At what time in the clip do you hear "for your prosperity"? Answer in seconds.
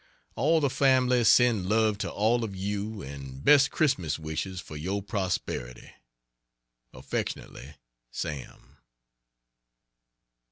4.59-5.91